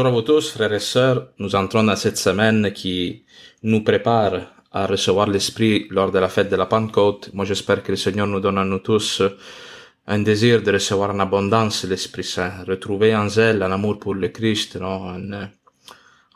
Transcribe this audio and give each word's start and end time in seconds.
Bonjour 0.00 0.14
à 0.14 0.16
vous 0.16 0.22
tous, 0.22 0.52
frères 0.52 0.72
et 0.72 0.78
sœurs. 0.78 1.26
Nous 1.38 1.54
entrons 1.54 1.84
dans 1.84 1.94
cette 1.94 2.16
semaine 2.16 2.72
qui 2.72 3.22
nous 3.62 3.84
prépare 3.84 4.46
à 4.72 4.86
recevoir 4.86 5.26
l'Esprit 5.28 5.88
lors 5.90 6.10
de 6.10 6.18
la 6.18 6.30
fête 6.30 6.48
de 6.48 6.56
la 6.56 6.64
Pentecôte. 6.64 7.28
Moi, 7.34 7.44
j'espère 7.44 7.82
que 7.82 7.92
le 7.92 7.96
Seigneur 7.96 8.26
nous 8.26 8.40
donne 8.40 8.56
à 8.56 8.64
nous 8.64 8.78
tous 8.78 9.22
un 10.06 10.20
désir 10.20 10.62
de 10.62 10.72
recevoir 10.72 11.10
en 11.10 11.20
abondance 11.20 11.84
l'Esprit 11.84 12.24
Saint, 12.24 12.64
retrouver 12.66 13.12
un 13.12 13.28
zèle, 13.28 13.62
un 13.62 13.72
amour 13.72 13.98
pour 13.98 14.14
le 14.14 14.28
Christ, 14.28 14.76
non? 14.76 15.06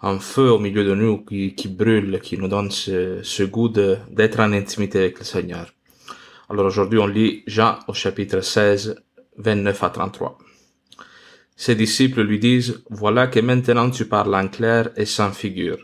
Un, 0.02 0.19
feu 0.19 0.50
au 0.50 0.58
milieu 0.58 0.84
de 0.84 0.94
nous 0.94 1.24
qui, 1.24 1.55
qui 1.55 1.69
brûle, 1.69 2.20
qui 2.20 2.36
nous 2.36 2.48
donne 2.48 2.70
ce, 2.70 3.22
ce 3.22 3.44
goût 3.44 3.70
d'être 3.70 4.41
en 4.41 4.52
intimité 4.52 4.98
avec 4.98 5.20
le 5.20 5.24
Seigneur. 5.24 5.72
Alors 6.50 6.66
aujourd'hui, 6.66 6.98
on 6.98 7.06
lit 7.06 7.44
Jean 7.46 7.78
au 7.88 7.94
chapitre 7.94 8.42
16, 8.42 9.02
29 9.38 9.83
à 9.83 9.88
33. 9.88 10.38
Ses 11.56 11.76
disciples 11.76 12.22
lui 12.22 12.38
disent, 12.38 12.83
Voilà 12.91 13.27
que 13.28 13.41
maintenant 13.41 13.91
tu 13.91 14.06
parles 14.06 14.34
en 14.34 14.48
clair 14.48 14.91
et 14.97 15.06
sans 15.06 15.33
figure. 15.33 15.78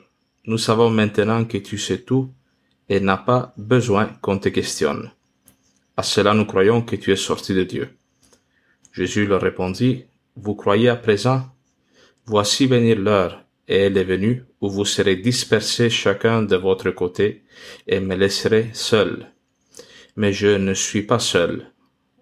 Nous 0.46 0.58
savons 0.58 0.90
maintenant 0.90 1.44
que 1.44 1.58
tu 1.58 1.78
sais 1.78 1.98
tout 1.98 2.32
et 2.88 2.98
n'as 2.98 3.18
pas 3.18 3.54
besoin 3.56 4.06
qu'on 4.20 4.38
te 4.38 4.48
questionne. 4.48 5.12
À 5.96 6.02
cela 6.02 6.34
nous 6.34 6.46
croyons 6.46 6.82
que 6.82 6.96
tu 6.96 7.12
es 7.12 7.16
sorti 7.16 7.54
de 7.54 7.62
Dieu. 7.62 7.90
Jésus 8.92 9.26
leur 9.26 9.42
répondit, 9.42 10.06
Vous 10.36 10.54
croyez 10.54 10.88
à 10.88 10.96
présent? 10.96 11.46
Voici 12.26 12.66
venir 12.66 12.98
l'heure, 12.98 13.44
et 13.68 13.76
elle 13.76 13.96
est 13.96 14.04
venue, 14.04 14.44
où 14.60 14.68
vous 14.68 14.84
serez 14.84 15.16
dispersés 15.16 15.90
chacun 15.90 16.42
de 16.42 16.56
votre 16.56 16.90
côté, 16.90 17.44
et 17.86 18.00
me 18.00 18.16
laisserez 18.16 18.70
seul. 18.72 19.30
Mais 20.16 20.32
je 20.32 20.48
ne 20.48 20.74
suis 20.74 21.02
pas 21.02 21.20
seul. 21.20 21.70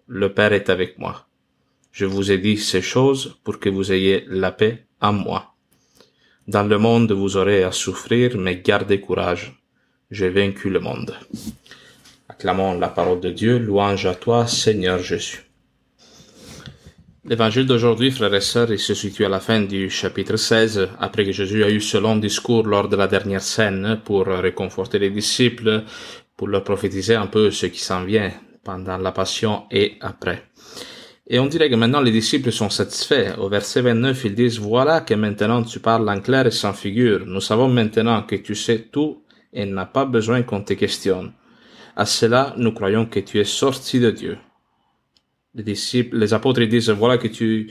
Le 0.07 0.33
Père 0.35 0.53
est 0.53 0.69
avec 0.69 0.99
moi. 0.99 1.28
Je 1.93 2.07
vous 2.07 2.31
ai 2.31 2.39
dit 2.39 2.57
ces 2.57 2.83
choses 2.83 3.37
pour 3.45 3.59
que 3.59 3.69
vous 3.69 3.93
ayez 3.93 4.25
la 4.29 4.53
paix 4.53 4.87
en 5.01 5.13
moi. 5.13 5.55
Dans 6.47 6.65
le 6.65 6.79
monde 6.79 7.13
vous 7.13 7.37
aurez 7.37 7.63
à 7.63 7.73
souffrir, 7.73 8.37
mais 8.37 8.57
gardez 8.57 9.01
courage. 9.01 9.61
J'ai 10.11 10.31
vaincu 10.31 10.71
le 10.71 10.81
monde. 10.81 11.15
Acclamons 12.29 12.79
la 12.79 12.89
parole 12.89 13.21
de 13.21 13.31
Dieu, 13.31 13.59
louange 13.59 14.07
à 14.07 14.15
toi, 14.15 14.47
Seigneur 14.47 14.99
Jésus. 15.01 15.49
L'évangile 17.25 17.67
d'aujourd'hui, 17.67 18.11
frères 18.11 18.33
et 18.33 18.41
sœurs, 18.41 18.73
il 18.73 18.79
se 18.79 18.95
situe 18.95 19.27
à 19.27 19.29
la 19.29 19.41
fin 19.41 19.61
du 19.61 19.91
chapitre 19.91 20.37
16, 20.37 20.89
après 20.99 21.27
que 21.27 21.33
Jésus 21.33 21.63
a 21.63 21.69
eu 21.69 21.81
ce 21.81 21.99
long 21.99 22.17
discours 22.17 22.67
lors 22.67 22.89
de 22.89 22.97
la 22.97 23.07
dernière 23.07 23.43
scène 23.43 24.01
pour 24.03 24.27
réconforter 24.27 24.99
les 24.99 25.11
disciples, 25.11 25.85
pour 26.37 26.49
leur 26.49 26.65
prophétiser 26.65 27.17
un 27.17 27.27
peu 27.27 27.51
ce 27.51 27.67
qui 27.67 27.81
s'en 27.81 28.05
vient 28.05 28.33
pendant 28.65 28.97
la 28.97 29.13
passion 29.13 29.65
et 29.71 29.99
après. 30.01 30.45
Et 31.31 31.39
on 31.39 31.47
dirait 31.47 31.69
que 31.69 31.75
maintenant 31.75 32.01
les 32.01 32.11
disciples 32.11 32.51
sont 32.51 32.71
satisfaits. 32.71 33.37
Au 33.39 33.51
verset 33.51 33.83
29, 33.83 34.25
ils 34.25 34.35
disent, 34.35 34.59
voilà 34.59 35.03
que 35.03 35.13
maintenant 35.13 35.63
tu 35.63 35.79
parles 35.79 36.09
en 36.09 36.21
clair 36.21 36.47
et 36.47 36.51
sans 36.51 36.73
figure. 36.73 37.27
Nous 37.27 37.43
savons 37.43 37.69
maintenant 37.69 38.23
que 38.23 38.37
tu 38.37 38.55
sais 38.55 38.89
tout 38.91 39.23
et 39.53 39.67
n'a 39.67 39.85
pas 39.85 40.07
besoin 40.07 40.43
qu'on 40.43 40.63
te 40.63 40.73
questionne. 40.73 41.33
À 41.97 42.07
cela, 42.07 42.55
nous 42.57 42.73
croyons 42.73 43.05
que 43.05 43.21
tu 43.21 43.39
es 43.39 43.45
sorti 43.45 44.01
de 44.01 44.11
Dieu. 44.11 44.39
Les 45.55 45.63
disciples, 45.63 46.17
les 46.17 46.33
apôtres 46.33 46.63
disent, 46.63 46.89
voilà 46.89 47.19
que 47.19 47.29
tu 47.29 47.71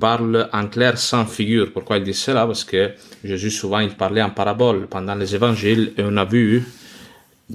parles 0.00 0.48
en 0.52 0.66
clair 0.66 0.98
sans 0.98 1.26
figure. 1.26 1.72
Pourquoi 1.72 1.98
ils 1.98 2.04
disent 2.04 2.18
cela? 2.18 2.44
Parce 2.44 2.64
que 2.64 2.90
Jésus 3.22 3.52
souvent 3.52 3.78
il 3.78 3.94
parlait 3.94 4.22
en 4.22 4.30
parabole 4.30 4.88
pendant 4.88 5.14
les 5.14 5.32
évangiles 5.32 5.92
et 5.96 6.02
on 6.04 6.16
a 6.16 6.24
vu 6.24 6.64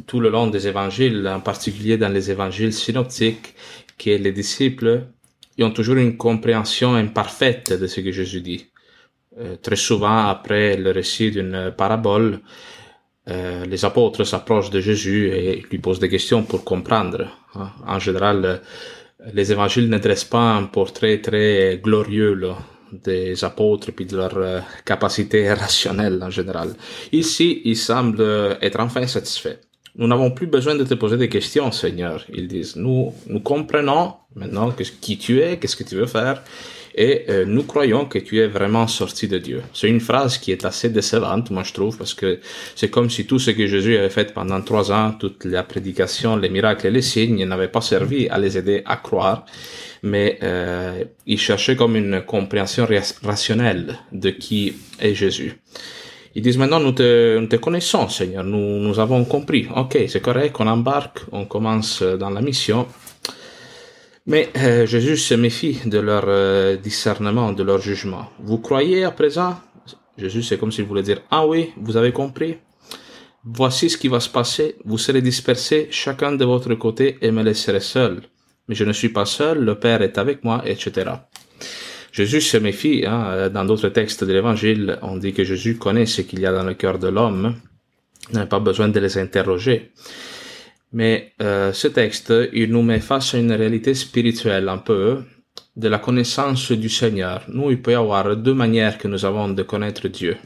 tout 0.08 0.22
le 0.22 0.30
long 0.30 0.47
des 0.47 0.66
évangiles, 0.68 1.28
en 1.28 1.42
particulier 1.42 1.97
dans 1.97 2.08
les 2.08 2.31
évangiles 2.31 2.72
synoptiques, 2.72 3.53
que 3.97 4.12
les 4.12 4.31
disciples 4.31 5.08
ils 5.62 5.64
ont 5.64 5.72
toujours 5.72 5.98
une 5.98 6.18
compréhension 6.18 6.96
imparfaite 6.96 7.72
de 7.74 7.86
ce 7.86 8.02
que 8.02 8.12
Jésus 8.12 8.42
dit. 8.42 8.66
Euh, 9.38 9.56
très 9.62 9.76
souvent, 9.76 10.28
après 10.28 10.76
le 10.76 10.90
récit 10.92 11.30
d'une 11.30 11.72
parabole, 11.78 12.40
euh, 13.30 13.66
les 13.66 13.86
apôtres 13.86 14.24
s'approchent 14.24 14.72
de 14.72 14.82
Jésus 14.82 15.30
et 15.30 15.64
lui 15.70 15.78
posent 15.78 16.00
des 16.00 16.10
questions 16.10 16.44
pour 16.44 16.64
comprendre. 16.64 17.28
Hein. 17.56 17.70
En 17.86 18.00
général, 18.00 18.62
les 19.34 19.52
évangiles 19.52 19.88
ne 19.88 20.00
dressent 20.00 20.32
pas 20.38 20.56
un 20.56 20.64
portrait 20.64 21.22
très 21.22 21.80
glorieux 21.82 22.42
des 22.92 23.44
apôtres 23.44 23.92
puis 23.92 24.08
de 24.08 24.18
leur 24.18 24.36
euh, 24.38 24.62
capacité 24.84 25.54
rationnelle 25.64 26.22
en 26.24 26.32
général. 26.32 26.70
Ici, 27.12 27.62
ils 27.66 27.78
semblent 27.78 28.58
être 28.62 28.80
enfin 28.80 29.06
satisfaits. 29.06 29.60
Nous 29.96 30.07
n'avons 30.07 30.31
plus 30.31 30.47
besoin 30.47 30.75
de 30.75 30.84
te 30.84 30.94
poser 30.94 31.18
des 31.18 31.29
questions, 31.29 31.72
Seigneur. 31.72 32.25
Ils 32.34 32.47
disent, 32.47 32.75
nous, 32.75 33.13
nous 33.28 33.41
comprenons 33.41 34.13
maintenant 34.35 34.74
qui 35.02 35.18
tu 35.18 35.41
es, 35.41 35.57
qu'est-ce 35.57 35.75
que 35.75 35.84
tu 35.84 35.96
veux 35.96 36.06
faire, 36.06 36.41
et 36.96 37.25
euh, 37.29 37.46
nous 37.46 37.63
croyons 37.63 38.06
que 38.06 38.19
tu 38.19 38.40
es 38.40 38.47
vraiment 38.47 38.88
sorti 38.88 39.28
de 39.28 39.38
Dieu. 39.38 39.62
C'est 39.74 39.88
une 39.88 40.00
phrase 40.00 40.38
qui 40.38 40.52
est 40.52 40.66
assez 40.66 40.90
décevante, 40.90 41.50
moi 41.52 41.63
je 41.63 41.74
trouve, 41.74 41.97
parce 41.97 42.13
que 42.13 42.40
c'est 42.75 42.90
comme 42.90 43.09
si 43.09 43.25
tout 43.25 43.40
ce 43.40 43.52
que 43.52 43.68
Jésus 43.68 43.97
avait 43.97 44.09
fait 44.09 44.34
pendant 44.34 44.62
trois 44.62 44.91
ans, 44.91 45.13
toute 45.18 45.46
la 45.46 45.63
prédication, 45.63 46.35
les 46.35 46.50
miracles 46.50 46.88
et 46.88 46.91
les 46.91 47.02
signes, 47.02 47.46
n'avaient 47.46 47.69
pas 47.69 47.81
servi 47.81 48.28
à 48.29 48.38
les 48.38 48.58
aider 48.58 48.81
à 48.85 48.97
croire, 48.97 49.46
mais 50.03 50.40
euh, 50.44 51.03
il 51.25 51.40
cherchait 51.40 51.75
comme 51.75 51.96
une 51.96 52.22
compréhension 52.22 52.88
rationnelle 53.23 53.97
de 54.12 54.29
qui 54.29 54.73
est 55.00 55.13
Jésus. 55.13 55.53
Ils 56.36 56.42
disent 56.42 56.58
maintenant 56.58 56.80
nous 56.80 56.94
te, 56.94 57.38
nous 57.38 57.47
te 57.47 57.58
connaissons 57.58 58.08
Seigneur, 58.08 58.44
nous, 58.44 58.80
nous 58.80 59.00
avons 59.00 59.25
compris. 59.25 59.68
Ok, 59.75 59.97
c'est 60.08 60.22
correct, 60.22 60.56
on 60.59 60.68
embarque, 60.68 61.22
on 61.31 61.46
commence 61.46 62.02
dans 62.02 62.30
la 62.30 62.42
mission. 62.42 62.88
Mais 64.28 64.50
euh, 64.56 64.86
Jésus 64.86 65.18
se 65.18 65.34
méfie 65.34 65.80
de 65.86 66.00
leur 66.00 66.25
euh, 66.28 66.78
discernement, 66.78 67.53
de 67.53 67.64
leur 67.64 67.80
jugement. 67.80 68.30
Vous 68.40 68.59
croyez 68.59 69.03
à 69.03 69.12
présent? 69.12 69.56
Jésus, 70.18 70.44
c'est 70.44 70.58
comme 70.58 70.72
s'il 70.72 70.86
voulait 70.86 71.02
dire, 71.02 71.22
ah 71.31 71.46
oui, 71.47 71.72
vous 71.78 71.97
avez 71.97 72.12
compris 72.12 72.58
Voici 73.44 73.90
ce 73.90 73.97
qui 73.97 74.08
va 74.08 74.20
se 74.20 74.30
passer, 74.30 74.75
vous 74.86 75.00
serez 75.00 75.24
dispersés 75.24 75.88
chacun 75.90 76.34
de 76.34 76.46
votre 76.46 76.75
côté 76.75 77.18
et 77.22 77.31
me 77.31 77.41
laisserez 77.41 77.80
seul. 77.80 78.22
Mais 78.68 78.75
je 78.75 78.84
ne 78.84 78.94
suis 78.94 79.09
pas 79.09 79.25
seul, 79.25 79.58
le 79.66 79.80
Père 79.80 80.03
est 80.03 80.20
avec 80.20 80.44
moi, 80.44 80.62
etc. 80.66 81.09
Jésus 82.12 82.42
se 82.42 82.58
méfie. 82.58 83.06
Hein, 83.06 83.50
dans 83.50 83.66
d'autres 83.66 83.90
textes 83.90 84.24
de 84.24 84.34
l'Évangile, 84.34 84.98
on 85.02 85.18
dit 85.18 85.34
que 85.34 85.44
Jésus 85.44 85.78
connaît 85.78 86.06
ce 86.06 86.22
qu'il 86.22 86.40
y 86.40 86.46
a 86.46 86.52
dans 86.52 86.64
le 86.64 86.74
cœur 86.74 87.00
de 87.00 87.08
l'homme. 87.08 87.56
Il 88.30 88.36
n'a 88.36 88.46
pas 88.46 88.60
besoin 88.60 88.90
de 88.90 89.00
les 89.00 89.18
interroger. 89.18 89.92
Mais 90.94 91.34
euh, 91.42 91.72
ce 91.72 91.88
texte, 91.88 92.34
il 92.54 92.72
nous 92.72 92.84
met 92.84 93.00
face 93.00 93.34
à 93.34 93.38
une 93.38 93.54
réalité 93.54 93.94
spirituelle 93.94 94.68
un 94.68 94.78
peu 94.78 95.24
de 95.76 95.88
la 95.88 96.00
connaissance 96.00 96.72
du 96.72 96.90
Seigneur. 96.90 97.44
Nous, 97.48 97.72
il 97.72 97.82
peut 97.82 97.92
y 97.92 97.96
avoir 97.96 98.36
deux 98.36 98.54
manières 98.54 98.98
que 98.98 99.08
nous 99.08 99.26
avons 99.26 99.50
de 99.50 99.64
connaître 99.64 100.08
Dieu. 100.10 100.38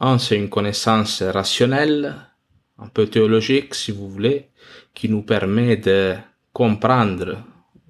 Un, 0.00 0.18
c'est 0.18 0.36
une 0.36 0.50
connaissance 0.50 1.22
rationnelle, 1.22 2.14
un 2.78 2.88
peu 2.88 3.06
théologique, 3.06 3.74
si 3.74 3.92
vous 3.92 4.10
voulez, 4.10 4.48
qui 4.92 5.08
nous 5.08 5.22
permet 5.22 5.76
de 5.76 6.14
comprendre 6.52 7.38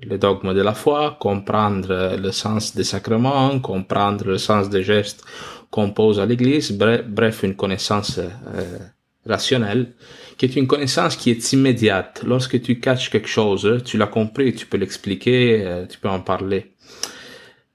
le 0.08 0.18
dogme 0.18 0.54
de 0.54 0.60
la 0.60 0.74
foi, 0.74 1.16
comprendre 1.18 2.16
le 2.16 2.32
sens 2.32 2.74
des 2.74 2.84
sacrements, 2.84 3.58
comprendre 3.60 4.24
le 4.26 4.38
sens 4.38 4.68
des 4.70 4.82
gestes 4.82 5.24
qu'on 5.70 5.90
pose 5.90 6.20
à 6.20 6.26
l'Église, 6.26 6.70
bref, 6.72 7.42
une 7.42 7.56
connaissance 7.56 8.18
euh, 8.18 8.78
rationnelle, 9.26 9.92
qui 10.36 10.46
est 10.46 10.56
une 10.56 10.66
connaissance 10.66 11.16
qui 11.16 11.30
est 11.30 11.52
immédiate. 11.52 12.22
Lorsque 12.24 12.60
tu 12.62 12.78
catches 12.78 13.10
quelque 13.10 13.28
chose, 13.28 13.82
tu 13.84 13.98
l'as 13.98 14.06
compris, 14.06 14.54
tu 14.54 14.66
peux 14.66 14.76
l'expliquer, 14.76 15.64
euh, 15.64 15.86
tu 15.86 15.98
peux 15.98 16.08
en 16.08 16.20
parler. 16.20 16.74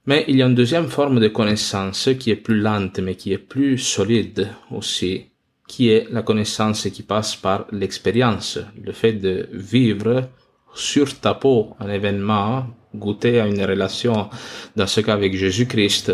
Mais 0.05 0.23
il 0.27 0.37
y 0.37 0.41
a 0.41 0.45
une 0.45 0.55
deuxième 0.55 0.87
forme 0.87 1.19
de 1.19 1.27
connaissance 1.27 2.09
qui 2.19 2.31
est 2.31 2.35
plus 2.35 2.59
lente, 2.59 2.99
mais 2.99 3.15
qui 3.15 3.33
est 3.33 3.37
plus 3.37 3.77
solide 3.77 4.47
aussi, 4.71 5.25
qui 5.67 5.89
est 5.89 6.07
la 6.09 6.21
connaissance 6.21 6.87
qui 6.89 7.03
passe 7.03 7.35
par 7.35 7.67
l'expérience, 7.71 8.59
le 8.81 8.91
fait 8.93 9.13
de 9.13 9.49
vivre 9.51 10.29
sur 10.73 11.19
ta 11.19 11.33
peau 11.33 11.75
un 11.79 11.89
événement, 11.89 12.67
goûter 12.95 13.39
à 13.39 13.47
une 13.47 13.63
relation, 13.63 14.29
dans 14.75 14.87
ce 14.87 15.01
cas 15.01 15.13
avec 15.13 15.35
Jésus-Christ, 15.35 16.13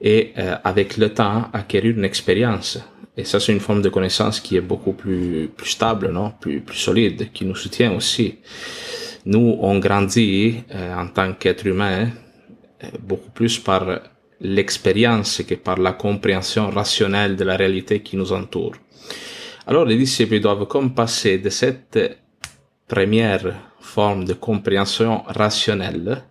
et 0.00 0.32
euh, 0.38 0.56
avec 0.62 0.96
le 0.96 1.12
temps 1.12 1.48
acquérir 1.52 1.96
une 1.96 2.04
expérience. 2.04 2.78
Et 3.16 3.24
ça, 3.24 3.40
c'est 3.40 3.52
une 3.52 3.60
forme 3.60 3.80
de 3.80 3.88
connaissance 3.88 4.40
qui 4.40 4.56
est 4.56 4.60
beaucoup 4.60 4.92
plus, 4.92 5.48
plus 5.56 5.70
stable, 5.70 6.10
non, 6.10 6.32
plus, 6.38 6.60
plus 6.60 6.76
solide, 6.76 7.32
qui 7.32 7.46
nous 7.46 7.54
soutient 7.54 7.94
aussi. 7.94 8.36
Nous, 9.24 9.56
on 9.60 9.78
grandit 9.78 10.56
euh, 10.74 10.94
en 10.94 11.08
tant 11.08 11.32
qu'être 11.32 11.66
humain 11.66 12.10
euh, 12.84 12.88
beaucoup 13.00 13.30
plus 13.30 13.58
par 13.58 14.00
l'expérience 14.40 15.42
que 15.48 15.54
par 15.54 15.78
la 15.78 15.92
compréhension 15.92 16.70
rationnelle 16.70 17.36
de 17.36 17.44
la 17.44 17.56
réalité 17.56 18.00
qui 18.00 18.16
nous 18.16 18.32
entoure. 18.32 18.74
Alors 19.66 19.84
les 19.84 19.96
disciples 19.96 20.40
doivent 20.40 20.66
comme 20.66 20.94
passer 20.94 21.38
de 21.38 21.48
cette 21.48 21.98
première 22.86 23.54
forme 23.86 24.24
de 24.24 24.34
compréhension 24.34 25.22
rationnelle 25.26 26.22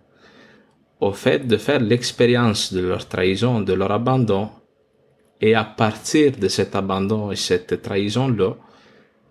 au 1.00 1.12
fait 1.12 1.46
de 1.46 1.56
faire 1.56 1.80
l'expérience 1.80 2.72
de 2.72 2.80
leur 2.80 3.06
trahison, 3.08 3.60
de 3.60 3.72
leur 3.72 3.92
abandon, 3.92 4.48
et 5.40 5.54
à 5.54 5.64
partir 5.64 6.32
de 6.38 6.48
cet 6.48 6.74
abandon 6.74 7.30
et 7.30 7.36
cette 7.36 7.82
trahison-là, 7.82 8.54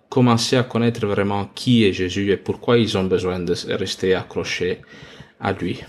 commencer 0.10 0.56
à 0.58 0.64
connaître 0.64 1.06
vraiment 1.08 1.50
qui 1.56 1.84
est 1.86 1.94
Jésus 1.94 2.32
et 2.32 2.38
pourquoi 2.38 2.78
ils 2.78 2.98
ont 2.98 3.06
besoin 3.06 3.40
de 3.40 3.54
rester 3.74 4.14
accrochés 4.14 4.82
à 5.40 5.52
lui. 5.52 5.84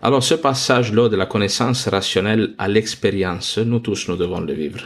Alors 0.00 0.22
ce 0.22 0.34
passage-là 0.34 1.08
de 1.08 1.16
la 1.16 1.26
connaissance 1.26 1.88
rationnelle 1.88 2.54
à 2.58 2.68
l'expérience, 2.68 3.58
nous 3.58 3.80
tous 3.80 4.08
nous 4.08 4.16
devons 4.16 4.40
le 4.40 4.54
vivre. 4.54 4.84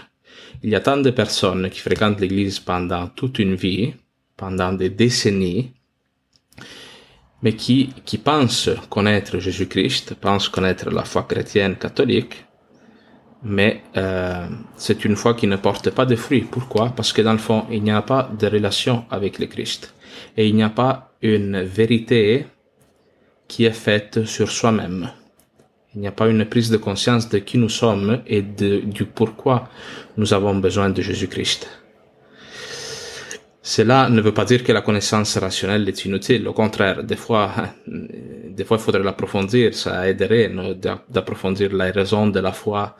Il 0.63 0.71
y 0.71 0.75
a 0.75 0.81
tant 0.81 0.97
de 0.97 1.11
personnes 1.11 1.71
qui 1.71 1.81
fréquentent 1.81 2.21
l'Église 2.21 2.59
pendant 2.59 3.07
toute 3.09 3.39
une 3.39 3.55
vie, 3.55 3.95
pendant 4.37 4.73
des 4.73 4.91
décennies, 4.91 5.73
mais 7.43 7.55
qui, 7.55 7.91
qui 8.05 8.19
pensent 8.19 8.71
connaître 8.91 9.39
Jésus-Christ, 9.39 10.15
pensent 10.15 10.49
connaître 10.49 10.91
la 10.91 11.05
foi 11.05 11.23
chrétienne 11.23 11.77
catholique, 11.77 12.45
mais 13.43 13.83
euh, 13.97 14.49
c'est 14.77 15.05
une 15.05 15.17
foi 15.17 15.35
qui 15.35 15.47
ne 15.47 15.57
porte 15.57 15.91
pas 15.91 16.07
de 16.07 16.17
fruits. 16.17 16.47
Pourquoi? 16.51 16.91
Parce 16.91 17.13
que 17.13 17.23
dans 17.23 17.33
le 17.33 17.39
fond, 17.39 17.67
il 17.71 17.83
n'y 17.83 17.91
a 17.91 18.03
pas 18.03 18.29
de 18.37 18.47
relation 18.47 19.05
avec 19.11 19.39
le 19.39 19.47
Christ. 19.47 19.95
Et 20.37 20.49
il 20.49 20.57
n'y 20.57 20.63
a 20.63 20.71
pas 20.71 21.13
une 21.23 21.63
vérité 21.63 22.47
qui 23.47 23.65
est 23.65 23.73
faite 23.73 24.25
sur 24.25 24.51
soi-même. 24.51 25.11
Il 25.95 26.01
n'y 26.01 26.09
a 26.09 26.13
pas 26.13 26.29
une 26.29 26.45
prise 26.45 26.71
de 26.71 26.77
conscience 26.77 27.29
de 27.29 27.39
qui 27.39 27.59
nous 27.59 27.69
sommes 27.69 28.23
et 28.27 28.43
du 28.43 29.05
pourquoi 29.05 29.69
nous 30.17 30.35
avons 30.35 30.57
besoin 30.57 30.91
de 30.91 31.01
Jésus-Christ. 31.01 31.69
Cela 33.69 34.09
ne 34.09 34.23
veut 34.23 34.33
pas 34.33 34.47
dire 34.47 34.65
que 34.65 34.73
la 34.73 34.81
connaissance 34.81 35.37
rationnelle 35.37 35.87
est 35.87 36.07
inutile. 36.07 36.49
Au 36.49 36.55
contraire, 36.55 37.05
des 37.05 37.17
fois, 37.17 37.53
des 37.87 38.65
fois, 38.65 38.79
il 38.79 38.83
faudrait 38.83 39.03
l'approfondir. 39.03 39.75
Ça 39.75 40.09
aiderait 40.09 40.51
d'approfondir 41.11 41.75
la 41.75 41.91
raison 41.93 42.29
de 42.29 42.41
la 42.41 42.53
foi 42.53 42.97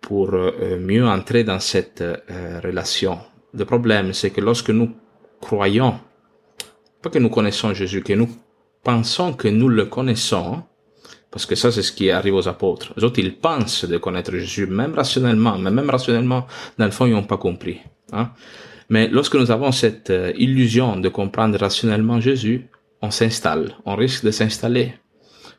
pour 0.00 0.32
euh, 0.32 0.78
mieux 0.80 1.06
entrer 1.06 1.44
dans 1.44 1.60
cette 1.60 2.00
euh, 2.00 2.60
relation. 2.64 3.18
Le 3.52 3.66
problème, 3.66 4.14
c'est 4.14 4.30
que 4.30 4.40
lorsque 4.40 4.70
nous 4.70 4.92
croyons, 5.42 6.00
pas 7.02 7.10
que 7.10 7.18
nous 7.18 7.28
connaissons 7.28 7.74
Jésus, 7.74 8.02
que 8.02 8.14
nous 8.14 8.30
pensons 8.82 9.34
que 9.34 9.48
nous 9.48 9.68
le 9.68 9.84
connaissons, 9.84 10.62
parce 11.30 11.44
que 11.44 11.54
ça, 11.54 11.70
c'est 11.70 11.82
ce 11.82 11.92
qui 11.92 12.10
arrive 12.10 12.36
aux 12.36 12.48
apôtres. 12.48 12.94
Les 12.96 13.04
autres, 13.04 13.18
ils 13.18 13.36
pensent 13.36 13.84
de 13.84 13.98
connaître 13.98 14.32
Jésus, 14.32 14.66
même 14.66 14.94
rationnellement, 14.94 15.58
mais 15.58 15.70
même 15.70 15.90
rationnellement, 15.90 16.46
dans 16.78 16.86
le 16.86 16.92
fond, 16.92 17.04
ils 17.04 17.12
n'ont 17.12 17.24
pas 17.24 17.36
compris. 17.36 17.82
Hein? 18.12 18.30
Mais 18.92 19.08
lorsque 19.08 19.36
nous 19.36 19.50
avons 19.50 19.72
cette 19.72 20.10
euh, 20.10 20.34
illusion 20.36 20.98
de 20.98 21.08
comprendre 21.08 21.58
rationnellement 21.58 22.20
Jésus, 22.20 22.68
on 23.00 23.10
s'installe, 23.10 23.74
on 23.86 23.96
risque 23.96 24.22
de 24.22 24.30
s'installer, 24.30 24.92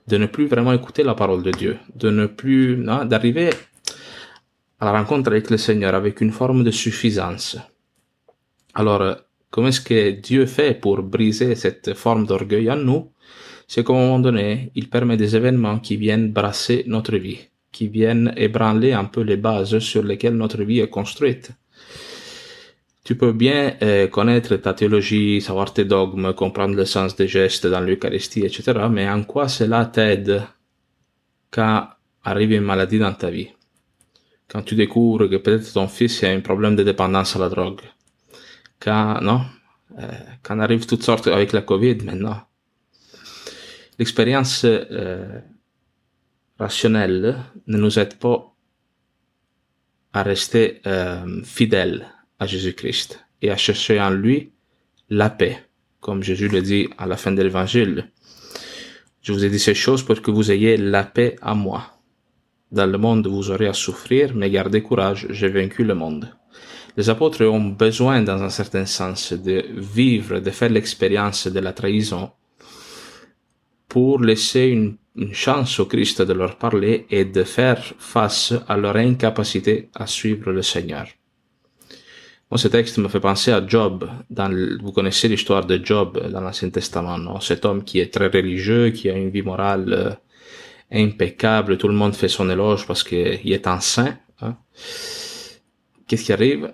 de 0.08 0.18
ne 0.18 0.28
plus 0.28 0.46
vraiment 0.46 0.72
écouter 0.72 1.02
la 1.02 1.16
parole 1.16 1.42
de 1.42 1.50
Dieu, 1.50 1.80
de 1.96 2.12
ne 2.12 2.28
plus, 2.28 2.78
d'arriver 3.06 3.50
à 4.80 4.86
la 4.86 4.92
rencontre 4.92 5.32
avec 5.32 5.50
le 5.50 5.58
Seigneur 5.58 5.96
avec 5.96 6.22
une 6.22 6.32
forme 6.32 6.64
de 6.64 6.70
suffisance. 6.70 7.58
Alors, 8.76 9.02
euh, 9.02 9.16
comment 9.50 9.70
est-ce 9.70 9.82
que 9.82 10.12
Dieu 10.12 10.46
fait 10.46 10.80
pour 10.80 11.02
briser 11.02 11.56
cette 11.56 11.96
forme 11.96 12.28
d'orgueil 12.28 12.70
en 12.70 12.76
nous? 12.76 13.10
C'est 13.68 13.84
qu'à 13.84 13.94
un 13.94 13.96
moment 13.96 14.20
donné, 14.20 14.72
il 14.76 14.92
permet 14.92 15.18
des 15.18 15.36
événements 15.36 15.80
qui 15.80 15.98
viennent 15.98 16.32
brasser 16.32 16.84
notre 16.86 17.18
vie, 17.18 17.40
qui 17.72 17.88
viennent 17.88 18.32
ébranler 18.38 18.94
un 18.94 19.06
peu 19.06 19.22
les 19.22 19.38
bases 19.38 19.80
sur 19.80 20.04
lesquelles 20.04 20.38
notre 20.38 20.62
vie 20.62 20.82
est 20.82 20.92
construite. 20.92 21.52
Tu 23.04 23.18
peux 23.18 23.34
bien 23.34 23.76
euh, 23.82 24.08
connaître 24.08 24.56
ta 24.56 24.74
théologie, 24.74 25.42
savoir 25.42 25.74
tes 25.74 25.84
dogmes, 25.84 26.34
comprendre 26.34 26.76
le 26.76 26.86
sens 26.86 27.16
des 27.16 27.28
gestes 27.28 27.68
dans 27.68 27.82
l'Eucharistie, 27.82 28.46
etc. 28.46 28.64
Mais 28.90 29.10
en 29.10 29.24
quoi 29.24 29.50
cela 29.50 29.86
t'aide 29.86 30.44
quand 31.52 31.90
arrive 32.24 32.54
une 32.54 32.64
maladie 32.64 33.00
dans 33.00 33.14
ta 33.14 33.30
vie? 33.30 33.50
Quand 34.48 34.62
tu 34.62 34.76
découvres 34.76 35.30
que 35.30 35.36
peut-être 35.36 35.74
ton 35.74 35.88
fils 35.88 36.24
a 36.24 36.30
un 36.30 36.40
problème 36.40 36.76
de 36.76 36.84
dépendance 36.84 37.36
à 37.36 37.40
la 37.40 37.50
drogue. 37.50 37.82
Quand, 38.80 39.20
non 39.22 39.42
euh, 40.00 40.08
Quand 40.42 40.60
arrive 40.60 40.86
toutes 40.86 41.04
sortes 41.04 41.28
avec 41.28 41.52
la 41.52 41.62
Covid 41.62 41.98
maintenant. 42.06 42.42
L'expérience 44.00 44.64
euh, 44.66 45.40
rationnelle 46.58 47.38
ne 47.68 47.78
nous 47.78 48.00
aide 48.00 48.18
pas 48.18 48.56
à 50.14 50.24
rester 50.24 50.82
euh, 50.86 51.44
fidèles 51.44 52.08
Jésus-Christ 52.46 53.26
et 53.42 53.52
à 53.52 53.58
chercher 53.58 54.00
en 54.00 54.10
lui 54.10 54.52
la 55.10 55.30
paix, 55.30 55.64
comme 56.00 56.24
Jésus 56.24 56.48
le 56.48 56.62
dit 56.62 56.90
à 56.98 57.06
la 57.06 57.18
fin 57.18 57.32
de 57.32 57.42
l'évangile. 57.42 58.10
Je 59.22 59.32
vous 59.32 59.46
ai 59.46 59.50
dit 59.50 59.60
ces 59.60 59.76
choses 59.76 60.04
pour 60.04 60.22
que 60.22 60.32
vous 60.32 60.52
ayez 60.52 60.78
la 60.78 61.04
paix 61.04 61.36
à 61.42 61.54
moi. 61.56 61.94
Dans 62.72 62.86
le 62.86 62.98
monde, 62.98 63.28
vous 63.28 63.52
aurez 63.52 63.68
à 63.68 63.74
souffrir, 63.74 64.34
mais 64.36 64.50
gardez 64.50 64.82
courage, 64.82 65.28
j'ai 65.30 65.50
vaincu 65.50 65.84
le 65.84 65.96
monde. 65.96 66.34
Les 66.96 67.10
apôtres 67.10 67.46
ont 67.46 67.70
besoin, 67.70 68.22
dans 68.22 68.42
un 68.44 68.50
certain 68.50 68.86
sens, 68.86 69.34
de 69.34 69.66
vivre, 69.76 70.40
de 70.40 70.52
faire 70.52 70.70
l'expérience 70.70 71.48
de 71.48 71.60
la 71.60 71.74
trahison 71.74 72.32
pour 73.88 74.20
laisser 74.22 74.66
une, 74.68 74.98
chance 75.32 75.80
au 75.80 75.86
Christ 75.86 76.24
de 76.24 76.34
leur 76.34 76.58
parler 76.58 77.06
et 77.12 77.24
de 77.24 77.44
faire 77.44 77.94
face 78.00 78.52
à 78.68 78.76
leur 78.76 78.96
incapacité 78.96 79.90
à 79.94 80.08
suivre 80.08 80.52
le 80.52 80.64
Seigneur. 80.64 81.06
Moi, 82.54 82.60
ce 82.60 82.68
texte 82.68 83.00
me 83.00 83.08
fait 83.08 83.20
penser 83.20 83.52
à 83.52 83.66
Job. 83.66 84.08
Dans 84.30 84.56
vous 84.80 84.92
connaissez 84.92 85.28
l'histoire 85.28 85.66
de 85.66 85.84
Job 85.84 86.30
dans 86.32 86.40
l'Ancien 86.40 86.70
Testament, 86.70 87.18
non? 87.18 87.40
Cet 87.40 87.66
homme 87.66 87.84
qui 87.84 88.00
est 88.00 88.14
très 88.14 88.28
religieux, 88.28 88.92
qui 88.92 89.10
a 89.10 89.18
une 89.18 89.32
vie 89.32 89.42
morale 89.42 89.92
euh, 89.92 90.12
impeccable, 90.92 91.80
tout 91.80 91.88
le 91.88 91.96
monde 91.96 92.14
fait 92.14 92.28
son 92.28 92.52
éloge 92.52 92.86
parce 92.86 93.04
qu'il 93.04 93.52
est 93.52 93.66
un 93.66 93.80
saint. 93.80 94.16
Hein? 94.40 94.56
Qu'est-ce 96.06 96.26
qui 96.26 96.32
arrive? 96.32 96.72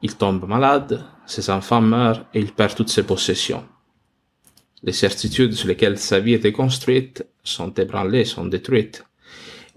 Il 0.00 0.16
tombe 0.16 0.46
malade, 0.46 1.04
ses 1.26 1.50
enfants 1.50 1.80
meurent 1.80 2.24
et 2.32 2.38
il 2.38 2.52
perd 2.52 2.76
toutes 2.76 2.90
ses 2.90 3.02
possessions. 3.02 3.64
Les 4.84 4.92
certitudes 4.92 5.54
sur 5.54 5.66
lesquelles 5.66 5.98
sa 5.98 6.20
vie 6.20 6.34
était 6.34 6.52
construite 6.52 7.26
sont 7.42 7.74
ébranlées, 7.74 8.24
sont 8.24 8.44
détruites. 8.44 9.04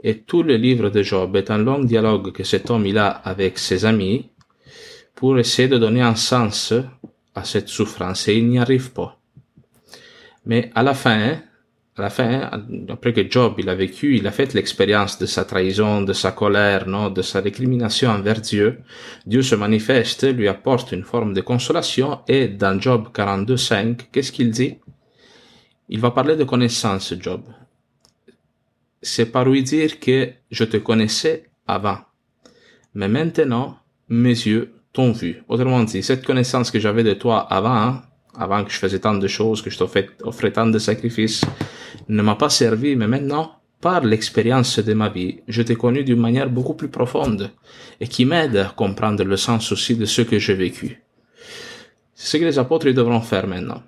Et 0.04 0.20
tout 0.20 0.44
le 0.44 0.58
livre 0.58 0.92
de 0.92 1.02
Job 1.02 1.36
est 1.38 1.50
un 1.50 1.58
long 1.58 1.80
dialogue 1.80 2.34
que 2.34 2.44
cet 2.44 2.70
homme 2.70 2.86
il 2.86 3.00
a 3.00 3.08
avec 3.08 3.58
ses 3.58 3.86
amis, 3.86 4.30
pour 5.16 5.38
essayer 5.40 5.68
de 5.68 5.78
donner 5.78 6.02
un 6.02 6.16
sens 6.16 6.74
à 7.36 7.44
cette 7.44 7.70
souffrance 7.70 8.28
et 8.28 8.38
il 8.38 8.48
n'y 8.48 8.60
arrive 8.60 8.92
pas. 8.92 9.20
Mais 10.46 10.72
à 10.76 10.84
la 10.84 10.94
fin, 10.94 11.40
à 11.96 12.02
la 12.02 12.10
fin, 12.10 12.50
après 12.90 13.14
que 13.14 13.30
Job 13.30 13.56
il 13.60 13.70
a 13.70 13.76
vécu, 13.76 14.18
il 14.18 14.26
a 14.28 14.32
fait 14.32 14.54
l'expérience 14.54 15.20
de 15.20 15.26
sa 15.26 15.46
trahison, 15.46 16.02
de 16.02 16.14
sa 16.14 16.32
colère, 16.32 16.88
non, 16.88 17.10
de 17.10 17.22
sa 17.22 17.40
récrimination 17.40 18.10
envers 18.10 18.42
Dieu. 18.42 18.80
Dieu 19.26 19.42
se 19.42 19.56
manifeste, 19.56 20.24
lui 20.34 20.48
apporte 20.48 20.92
une 20.92 21.04
forme 21.04 21.34
de 21.34 21.42
consolation 21.42 22.22
et 22.28 22.48
dans 22.48 22.80
Job 22.80 23.10
42.5, 23.14 24.08
qu'est-ce 24.12 24.32
qu'il 24.32 24.52
dit? 24.52 24.78
Il 25.90 26.00
va 26.00 26.12
parler 26.12 26.36
de 26.36 26.44
connaissance, 26.44 27.14
Job. 27.20 27.44
C'est 29.02 29.32
par 29.32 29.46
lui 29.46 29.64
dire 29.64 30.00
que 30.00 30.32
je 30.50 30.64
te 30.64 30.78
connaissais 30.78 31.50
avant. 31.68 32.00
Mais 32.96 33.08
maintenant, 33.08 33.78
mes 34.10 34.30
yeux 34.30 34.74
t'ont 34.94 35.12
vu. 35.12 35.44
Autrement 35.50 35.84
dit, 35.84 36.04
cette 36.04 36.26
connaissance 36.26 36.72
que 36.72 36.80
j'avais 36.80 37.04
de 37.04 37.14
toi 37.14 37.40
avant, 37.40 37.76
hein, 37.76 38.02
avant 38.38 38.64
que 38.64 38.72
je 38.72 38.78
faisais 38.78 39.00
tant 39.00 39.16
de 39.16 39.28
choses, 39.28 39.62
que 39.62 39.70
je 39.70 39.78
t'offrais 39.78 40.52
tant 40.52 40.68
de 40.68 40.80
sacrifices, 40.80 41.44
ne 42.08 42.22
m'a 42.22 42.36
pas 42.36 42.50
servi, 42.50 42.96
mais 42.96 43.08
maintenant, 43.08 43.56
par 43.82 44.02
l'expérience 44.02 44.80
de 44.80 44.94
ma 44.94 45.10
vie, 45.10 45.42
je 45.48 45.62
t'ai 45.62 45.76
connu 45.76 46.04
d'une 46.04 46.20
manière 46.20 46.50
beaucoup 46.50 46.74
plus 46.74 46.88
profonde 46.88 47.52
et 48.00 48.08
qui 48.08 48.24
m'aide 48.24 48.56
à 48.56 48.70
comprendre 48.70 49.24
le 49.24 49.36
sens 49.36 49.72
aussi 49.72 49.96
de 49.96 50.06
ce 50.06 50.22
que 50.22 50.40
j'ai 50.40 50.54
vécu. 50.54 51.04
C'est 52.16 52.38
ce 52.38 52.38
que 52.38 52.46
les 52.46 52.60
apôtres 52.60 52.92
devront 52.92 53.20
faire 53.22 53.48
maintenant. 53.48 53.84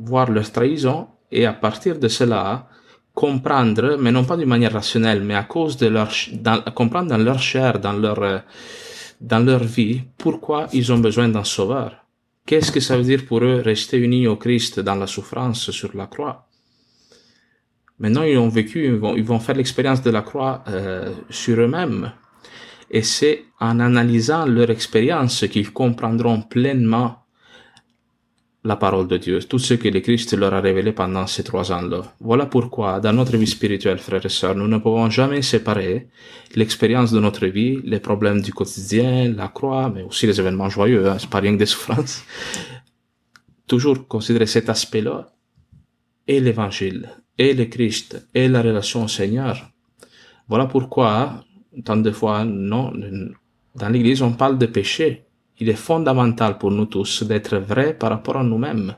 Voir 0.00 0.30
leur 0.30 0.50
trahison 0.50 1.08
et 1.30 1.44
à 1.44 1.52
partir 1.52 1.98
de 1.98 2.08
cela, 2.08 2.68
comprendre, 3.14 3.98
mais 4.00 4.12
non 4.12 4.24
pas 4.24 4.36
d'une 4.36 4.48
manière 4.48 4.72
rationnelle, 4.72 5.22
mais 5.22 5.34
à 5.34 5.42
cause 5.42 5.76
de 5.76 5.88
leur, 5.88 6.10
comprendre 6.74 7.10
dans 7.10 7.18
leur 7.18 7.38
chair, 7.38 7.78
dans 7.78 7.92
leur, 7.92 8.42
dans 9.22 9.38
leur 9.38 9.62
vie 9.62 10.02
pourquoi 10.18 10.66
ils 10.72 10.92
ont 10.92 10.98
besoin 10.98 11.28
d'un 11.28 11.44
sauveur? 11.44 12.04
Qu'est-ce 12.44 12.72
que 12.72 12.80
ça 12.80 12.96
veut 12.96 13.04
dire 13.04 13.24
pour 13.24 13.44
eux 13.44 13.62
rester 13.64 13.96
unis 13.98 14.26
au 14.26 14.36
Christ 14.36 14.80
dans 14.80 14.96
la 14.96 15.06
souffrance 15.06 15.70
sur 15.70 15.96
la 15.96 16.06
croix? 16.08 16.48
Maintenant, 18.00 18.24
ils 18.24 18.36
ont 18.36 18.48
vécu, 18.48 18.86
ils 18.86 18.94
vont, 18.94 19.14
ils 19.14 19.40
faire 19.40 19.54
l'expérience 19.54 20.02
de 20.02 20.10
la 20.10 20.22
croix 20.22 20.64
euh, 20.66 21.12
sur 21.30 21.60
eux-mêmes. 21.60 22.12
Et 22.90 23.02
c'est 23.02 23.44
en 23.60 23.78
analysant 23.78 24.44
leur 24.44 24.70
expérience 24.70 25.46
qu'ils 25.46 25.72
comprendront 25.72 26.42
pleinement 26.42 27.21
la 28.64 28.76
parole 28.76 29.08
de 29.08 29.16
Dieu, 29.16 29.40
tout 29.40 29.58
ce 29.58 29.74
que 29.74 29.88
le 29.88 30.00
Christ 30.00 30.34
leur 30.34 30.54
a 30.54 30.60
révélé 30.60 30.92
pendant 30.92 31.26
ces 31.26 31.42
trois 31.42 31.72
ans-là. 31.72 32.02
Voilà 32.20 32.46
pourquoi, 32.46 33.00
dans 33.00 33.12
notre 33.12 33.36
vie 33.36 33.46
spirituelle, 33.46 33.98
frères 33.98 34.24
et 34.24 34.28
sœurs, 34.28 34.54
nous 34.54 34.68
ne 34.68 34.78
pouvons 34.78 35.10
jamais 35.10 35.42
séparer 35.42 36.08
l'expérience 36.54 37.10
de 37.10 37.18
notre 37.18 37.46
vie, 37.46 37.80
les 37.84 37.98
problèmes 37.98 38.40
du 38.40 38.52
quotidien, 38.52 39.32
la 39.32 39.48
croix, 39.48 39.90
mais 39.92 40.02
aussi 40.02 40.28
les 40.28 40.38
événements 40.38 40.68
joyeux, 40.68 41.08
hein, 41.08 41.16
c'est 41.18 41.28
pas 41.28 41.40
rien 41.40 41.52
que 41.54 41.58
des 41.58 41.66
souffrances. 41.66 42.24
Toujours 43.66 44.06
considérer 44.06 44.46
cet 44.46 44.68
aspect-là 44.68 45.32
et 46.28 46.38
l'évangile, 46.38 47.10
et 47.38 47.54
le 47.54 47.64
Christ, 47.64 48.28
et 48.32 48.46
la 48.46 48.62
relation 48.62 49.04
au 49.04 49.08
Seigneur. 49.08 49.72
Voilà 50.46 50.66
pourquoi, 50.66 51.44
tant 51.84 51.96
de 51.96 52.12
fois, 52.12 52.44
non, 52.44 52.92
dans 53.74 53.88
l'église, 53.88 54.22
on 54.22 54.32
parle 54.32 54.56
de 54.56 54.66
péché 54.66 55.24
il 55.60 55.68
est 55.68 55.74
fondamental 55.74 56.58
pour 56.58 56.70
nous 56.70 56.86
tous 56.86 57.22
d'être 57.22 57.56
vrai 57.56 57.94
par 57.94 58.10
rapport 58.10 58.36
à 58.36 58.44
nous-mêmes, 58.44 58.96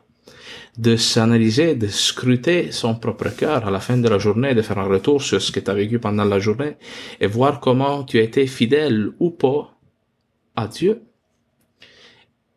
de 0.79 0.97
s'analyser, 0.97 1.75
de 1.75 1.87
scruter 1.87 2.73
son 2.73 2.95
propre 2.95 3.29
cœur 3.29 3.67
à 3.67 3.71
la 3.71 3.81
fin 3.81 3.97
de 3.97 4.09
la 4.09 4.19
journée, 4.19 4.55
de 4.55 4.63
faire 4.63 4.79
un 4.79 4.89
retour 4.89 5.23
sur 5.23 5.41
ce 5.41 5.53
que 5.53 5.61
tu 5.61 5.71
as 5.71 5.75
vécu 5.75 5.99
pendant 5.99 6.25
la 6.25 6.39
journée 6.39 6.77
et 7.21 7.27
voir 7.27 7.61
comment 7.61 8.05
tu 8.05 8.19
as 8.19 8.23
été 8.23 8.47
fidèle 8.47 9.11
ou 9.21 9.31
pas 9.31 9.77
à 10.57 10.67
Dieu. 10.67 11.03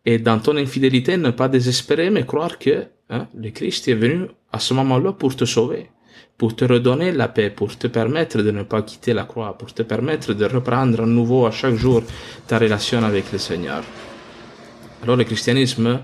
Et 0.06 0.20
dans 0.20 0.40
ton 0.40 0.56
infidélité, 0.56 1.18
ne 1.18 1.32
pas 1.32 1.50
désespérer, 1.50 2.10
mais 2.10 2.26
croire 2.26 2.58
que 2.58 2.86
hein, 3.10 3.28
le 3.36 3.50
Christ 3.50 3.88
est 3.90 3.94
venu 3.94 4.28
à 4.52 4.60
ce 4.60 4.74
moment-là 4.74 5.12
pour 5.14 5.36
te 5.36 5.46
sauver 5.46 5.90
pour 6.38 6.56
te 6.56 6.66
redonner 6.66 7.12
la 7.12 7.28
paix, 7.28 7.50
pour 7.50 7.78
te 7.78 7.88
permettre 7.88 8.42
de 8.42 8.52
ne 8.52 8.64
pas 8.64 8.82
quitter 8.84 9.14
la 9.14 9.24
croix, 9.24 9.58
pour 9.58 9.74
te 9.74 9.84
permettre 9.84 10.34
de 10.34 10.46
reprendre 10.46 11.02
à 11.02 11.06
nouveau 11.06 11.46
à 11.46 11.52
chaque 11.52 11.76
jour 11.76 12.04
ta 12.48 12.60
relation 12.60 13.04
avec 13.04 13.32
le 13.32 13.38
Seigneur. 13.38 13.84
Alors 15.04 15.16
le 15.16 15.24
christianisme 15.24 16.02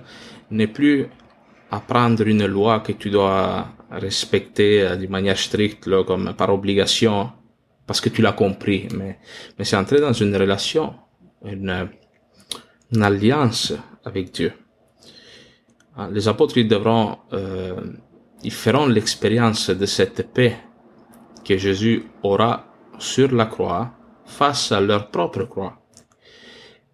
n'est 0.52 0.68
plus 0.68 1.08
apprendre 1.72 2.28
une 2.28 2.46
loi 2.46 2.80
que 2.82 2.92
tu 2.92 3.10
dois 3.10 3.68
respecter 3.90 4.82
euh, 4.82 4.96
d'une 4.96 5.10
manière 5.10 5.38
stricte, 5.38 5.90
comme 6.06 6.34
par 6.34 6.54
obligation, 6.54 7.32
parce 7.86 8.02
que 8.02 8.10
tu 8.10 8.22
l'as 8.22 8.34
compris, 8.34 8.88
mais, 8.96 9.20
mais 9.58 9.66
c'est 9.66 9.76
entrer 9.76 10.00
dans 10.00 10.14
une 10.14 10.36
relation, 10.36 10.94
une, 11.44 11.90
alliance 13.02 13.74
avec 14.06 14.32
Dieu. 14.32 14.54
Ah, 15.96 16.10
les 16.12 16.28
apôtres, 16.28 16.60
devront 16.62 17.18
euh, 17.34 17.76
ils 18.44 18.52
feront 18.52 18.88
l'expérience 18.88 19.70
de 19.70 19.86
cette 19.86 20.34
paix 20.34 20.58
que 21.46 21.58
Jésus 21.58 22.04
aura 22.24 22.66
sur 23.00 23.34
la 23.34 23.46
croix 23.46 23.92
face 24.26 24.72
à 24.72 24.82
leur 24.82 25.10
propre 25.10 25.44
croix. 25.44 25.80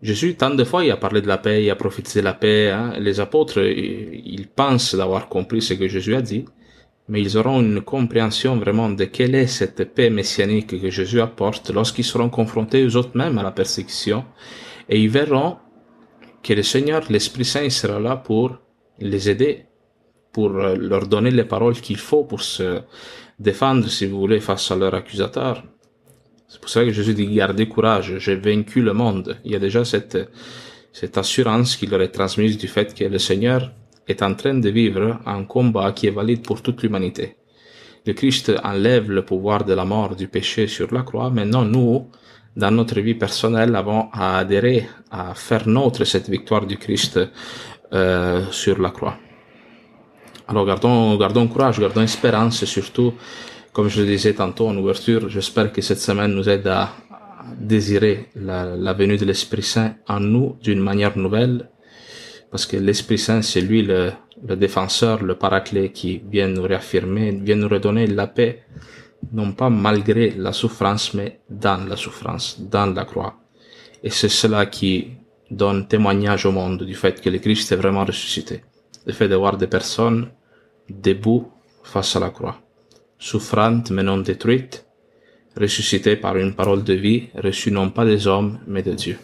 Jésus, 0.02 0.36
tant 0.36 0.52
de 0.52 0.64
fois, 0.64 0.86
il 0.86 0.92
a 0.92 0.98
parlé 0.98 1.22
de 1.22 1.28
la 1.28 1.38
paix, 1.38 1.64
il 1.64 1.70
a 1.70 1.76
profité 1.76 2.20
de 2.20 2.24
la 2.24 2.34
paix. 2.34 2.70
Hein. 2.72 2.94
Les 3.00 3.20
apôtres, 3.20 3.60
ils 3.60 4.48
pensent 4.48 4.96
d'avoir 4.96 5.28
compris 5.28 5.62
ce 5.62 5.74
que 5.74 5.90
Jésus 5.90 6.16
a 6.16 6.22
dit, 6.22 6.46
mais 7.10 7.22
ils 7.22 7.38
auront 7.38 7.60
une 7.62 7.82
compréhension 7.82 8.56
vraiment 8.56 8.90
de 8.90 9.04
quelle 9.04 9.36
est 9.36 9.48
cette 9.48 9.94
paix 9.94 10.10
messianique 10.10 10.80
que 10.80 10.90
Jésus 10.90 11.20
apporte 11.20 11.70
lorsqu'ils 11.72 12.06
seront 12.06 12.30
confrontés 12.30 12.86
eux 12.86 12.96
autres 12.96 13.18
mêmes 13.18 13.38
à 13.38 13.44
la 13.44 13.52
persécution. 13.52 14.24
Et 14.88 15.02
ils 15.02 15.10
verront 15.10 15.58
que 16.44 16.54
le 16.54 16.64
Seigneur, 16.64 17.04
l'Esprit 17.10 17.46
Saint, 17.46 17.70
sera 17.70 18.00
là 18.00 18.16
pour 18.16 18.58
les 19.00 19.30
aider 19.30 19.66
pour 20.32 20.56
euh, 20.56 20.76
leur 20.76 21.08
donner 21.08 21.32
les 21.32 21.46
paroles 21.46 21.76
qu'il 21.76 21.98
faut 21.98 22.24
pour 22.24 22.42
se 22.42 22.82
défendre, 23.40 23.88
si 23.88 24.06
vous 24.06 24.20
voulez, 24.20 24.40
face 24.40 24.72
à 24.72 24.76
leur 24.76 24.94
accusateur. 24.94 25.64
C'est 26.48 26.60
pour 26.60 26.70
ça 26.70 26.84
que 26.84 26.92
Jésus 26.92 27.14
dit 27.14 27.28
gardez 27.28 27.68
courage, 27.68 28.18
j'ai 28.18 28.36
vaincu 28.36 28.82
le 28.82 28.94
monde. 28.94 29.38
Il 29.46 29.52
y 29.52 29.56
a 29.56 29.60
déjà 29.60 29.86
cette, 29.86 30.18
cette 30.92 31.18
assurance 31.18 31.76
qu'il 31.76 31.92
leur 31.92 32.02
est 32.02 32.10
transmise 32.10 32.58
du 32.58 32.68
fait 32.68 32.94
que 32.94 33.04
le 33.04 33.20
Seigneur 33.20 33.72
est 34.08 34.24
en 34.24 34.34
train 34.34 34.56
de 34.56 34.70
vivre 34.70 35.20
un 35.26 35.44
combat 35.44 35.92
qui 35.92 36.08
est 36.08 36.12
valide 36.12 36.42
pour 36.42 36.62
toute 36.62 36.82
l'humanité. 36.82 37.36
Le 38.06 38.14
Christ 38.14 38.52
enlève 38.64 39.12
le 39.12 39.24
pouvoir 39.24 39.64
de 39.64 39.74
la 39.74 39.86
mort, 39.86 40.16
du 40.16 40.28
péché 40.28 40.66
sur 40.68 40.92
la 40.94 41.04
croix. 41.04 41.30
Maintenant, 41.30 41.64
nous, 41.64 42.08
dans 42.56 42.72
notre 42.72 43.00
vie 43.00 43.14
personnelle, 43.14 43.76
avons 43.76 44.10
à 44.12 44.40
adhérer, 44.40 44.90
à 45.12 45.36
faire 45.36 45.68
nôtre 45.68 46.06
cette 46.06 46.30
victoire 46.30 46.66
du 46.66 46.78
Christ 46.78 47.20
euh, 47.94 48.44
sur 48.52 48.80
la 48.82 48.90
croix. 48.90 49.18
Alors 50.50 50.66
gardons, 50.66 51.16
gardons 51.16 51.48
courage, 51.48 51.80
gardons 51.80 52.02
espérance 52.02 52.64
et 52.64 52.66
surtout, 52.66 53.14
comme 53.72 53.88
je 53.88 54.02
le 54.02 54.08
disais 54.08 54.34
tantôt 54.34 54.68
en 54.68 54.76
ouverture, 54.78 55.30
j'espère 55.30 55.72
que 55.72 55.80
cette 55.80 56.00
semaine 56.00 56.34
nous 56.34 56.50
aide 56.50 56.66
à 56.66 56.90
désirer 57.60 58.30
la, 58.36 58.94
venue 58.94 59.18
de 59.18 59.26
l'Esprit 59.26 59.62
Saint 59.62 59.94
en 60.08 60.20
nous 60.20 60.58
d'une 60.60 60.80
manière 60.80 61.16
nouvelle, 61.16 61.70
parce 62.50 62.66
que 62.66 62.78
l'Esprit 62.78 63.20
Saint, 63.20 63.44
c'est 63.44 63.62
lui 63.62 63.84
le, 63.84 64.12
le 64.44 64.56
défenseur, 64.56 65.22
le 65.22 65.36
paraclet 65.36 65.92
qui 65.92 66.24
vient 66.28 66.48
nous 66.48 66.64
réaffirmer, 66.64 67.30
vient 67.30 67.56
nous 67.56 67.70
redonner 67.70 68.08
la 68.08 68.26
paix, 68.26 68.64
non 69.32 69.52
pas 69.52 69.70
malgré 69.70 70.32
la 70.32 70.52
souffrance, 70.52 71.14
mais 71.14 71.42
dans 71.48 71.88
la 71.88 71.96
souffrance, 71.96 72.60
dans 72.60 72.92
la 72.92 73.06
croix. 73.06 73.36
Et 74.04 74.10
c'est 74.10 74.30
cela 74.30 74.66
qui 74.66 75.10
donne 75.52 75.88
témoignage 75.88 76.48
au 76.48 76.52
monde 76.52 76.82
du 76.82 76.96
fait 76.96 77.22
que 77.22 77.30
le 77.30 77.38
Christ 77.38 77.72
est 77.72 77.76
vraiment 77.76 78.04
ressuscité. 78.04 78.64
Le 79.06 79.14
fait 79.14 79.28
de 79.28 79.36
voir 79.36 79.56
des 79.56 79.68
personnes 79.68 80.30
debout 80.90 81.52
face 81.84 82.16
à 82.16 82.20
la 82.20 82.30
croix, 82.30 82.60
souffrante 83.18 83.92
mais 83.92 84.04
non 84.04 84.18
détruite, 84.18 84.86
ressuscitée 85.56 86.16
par 86.16 86.38
une 86.38 86.56
parole 86.56 86.84
de 86.84 86.94
vie 86.94 87.30
reçue 87.36 87.72
non 87.72 87.90
pas 87.90 88.06
des 88.06 88.28
hommes 88.28 88.60
mais 88.68 88.84
de 88.84 88.94
Dieu. 88.94 89.18